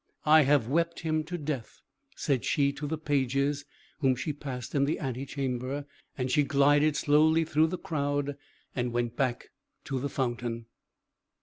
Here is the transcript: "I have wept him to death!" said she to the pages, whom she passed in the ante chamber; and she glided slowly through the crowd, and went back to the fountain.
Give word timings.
"I 0.25 0.41
have 0.41 0.67
wept 0.67 1.01
him 1.01 1.23
to 1.25 1.37
death!" 1.37 1.79
said 2.15 2.43
she 2.43 2.71
to 2.73 2.87
the 2.87 2.97
pages, 2.97 3.65
whom 3.99 4.15
she 4.15 4.33
passed 4.33 4.73
in 4.73 4.85
the 4.85 4.97
ante 4.97 5.27
chamber; 5.27 5.85
and 6.17 6.31
she 6.31 6.41
glided 6.41 6.95
slowly 6.95 7.45
through 7.45 7.67
the 7.67 7.77
crowd, 7.77 8.35
and 8.75 8.93
went 8.93 9.15
back 9.15 9.49
to 9.83 9.99
the 9.99 10.09
fountain. 10.09 10.65